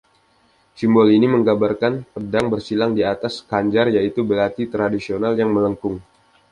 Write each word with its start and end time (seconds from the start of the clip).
Simbol 0.77 1.07
ini 1.17 1.27
menggambarkan 1.35 1.93
pedang 2.13 2.45
bersilang 2.53 2.91
di 2.97 3.03
atas 3.13 3.33
"khanjar", 3.49 3.87
yaitu 3.97 4.21
belati 4.29 4.63
tradisional 4.73 5.33
yang 5.41 5.49
melengkung. 5.55 5.95